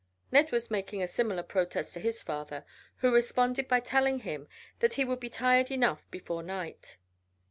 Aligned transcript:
Ned 0.31 0.51
was 0.51 0.71
making 0.71 1.03
a 1.03 1.07
similar 1.07 1.43
protest 1.43 1.93
to 1.93 1.99
his 1.99 2.23
father, 2.23 2.65
who 2.95 3.13
responded 3.13 3.67
by 3.67 3.79
telling 3.81 4.21
him 4.21 4.47
that 4.79 4.95
he 4.95 5.05
would 5.05 5.19
be 5.19 5.29
tired 5.29 5.69
enough 5.69 6.09
before 6.09 6.41
night. 6.41 6.97